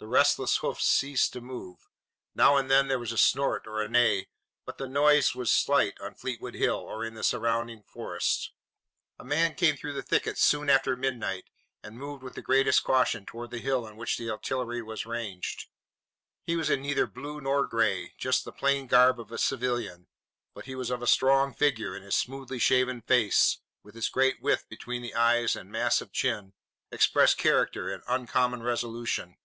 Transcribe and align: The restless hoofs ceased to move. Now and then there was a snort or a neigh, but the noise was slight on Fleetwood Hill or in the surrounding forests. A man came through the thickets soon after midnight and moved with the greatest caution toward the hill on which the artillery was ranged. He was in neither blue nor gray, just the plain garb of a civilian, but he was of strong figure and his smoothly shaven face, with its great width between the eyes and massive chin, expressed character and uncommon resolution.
The 0.00 0.06
restless 0.06 0.58
hoofs 0.58 0.84
ceased 0.86 1.32
to 1.32 1.40
move. 1.40 1.88
Now 2.32 2.54
and 2.56 2.70
then 2.70 2.86
there 2.86 3.00
was 3.00 3.10
a 3.10 3.18
snort 3.18 3.66
or 3.66 3.82
a 3.82 3.88
neigh, 3.88 4.28
but 4.64 4.78
the 4.78 4.86
noise 4.86 5.34
was 5.34 5.50
slight 5.50 6.00
on 6.00 6.14
Fleetwood 6.14 6.54
Hill 6.54 6.76
or 6.76 7.04
in 7.04 7.14
the 7.14 7.24
surrounding 7.24 7.82
forests. 7.82 8.52
A 9.18 9.24
man 9.24 9.56
came 9.56 9.76
through 9.76 9.94
the 9.94 10.04
thickets 10.04 10.40
soon 10.40 10.70
after 10.70 10.94
midnight 10.94 11.46
and 11.82 11.98
moved 11.98 12.22
with 12.22 12.34
the 12.36 12.42
greatest 12.42 12.84
caution 12.84 13.26
toward 13.26 13.50
the 13.50 13.58
hill 13.58 13.84
on 13.86 13.96
which 13.96 14.16
the 14.16 14.30
artillery 14.30 14.80
was 14.82 15.04
ranged. 15.04 15.66
He 16.46 16.54
was 16.54 16.70
in 16.70 16.80
neither 16.82 17.08
blue 17.08 17.40
nor 17.40 17.66
gray, 17.66 18.14
just 18.18 18.44
the 18.44 18.52
plain 18.52 18.86
garb 18.86 19.18
of 19.18 19.32
a 19.32 19.36
civilian, 19.36 20.06
but 20.54 20.66
he 20.66 20.76
was 20.76 20.90
of 20.90 21.06
strong 21.08 21.52
figure 21.52 21.96
and 21.96 22.04
his 22.04 22.14
smoothly 22.14 22.60
shaven 22.60 23.00
face, 23.02 23.58
with 23.82 23.96
its 23.96 24.08
great 24.08 24.40
width 24.40 24.68
between 24.68 25.02
the 25.02 25.16
eyes 25.16 25.56
and 25.56 25.72
massive 25.72 26.12
chin, 26.12 26.52
expressed 26.92 27.36
character 27.36 27.92
and 27.92 28.04
uncommon 28.06 28.62
resolution. 28.62 29.36